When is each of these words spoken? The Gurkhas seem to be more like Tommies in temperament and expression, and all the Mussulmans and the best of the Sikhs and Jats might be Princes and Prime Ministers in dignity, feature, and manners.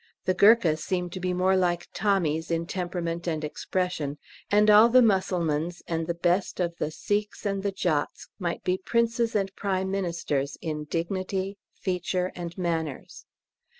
The 0.25 0.33
Gurkhas 0.33 0.83
seem 0.83 1.11
to 1.11 1.19
be 1.19 1.31
more 1.31 1.55
like 1.55 1.85
Tommies 1.93 2.49
in 2.49 2.65
temperament 2.65 3.27
and 3.27 3.43
expression, 3.43 4.17
and 4.49 4.67
all 4.67 4.89
the 4.89 5.03
Mussulmans 5.03 5.83
and 5.87 6.07
the 6.07 6.15
best 6.15 6.59
of 6.59 6.73
the 6.79 6.89
Sikhs 6.89 7.45
and 7.45 7.63
Jats 7.75 8.27
might 8.39 8.63
be 8.63 8.79
Princes 8.79 9.35
and 9.35 9.55
Prime 9.55 9.91
Ministers 9.91 10.57
in 10.59 10.85
dignity, 10.85 11.59
feature, 11.75 12.31
and 12.33 12.57
manners. 12.57 13.27